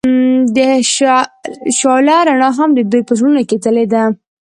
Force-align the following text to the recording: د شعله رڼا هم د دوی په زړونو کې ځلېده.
د 0.55 0.57
شعله 1.79 2.17
رڼا 2.27 2.49
هم 2.59 2.69
د 2.73 2.79
دوی 2.91 3.01
په 3.07 3.13
زړونو 3.19 3.41
کې 3.49 3.57
ځلېده. 3.63 4.03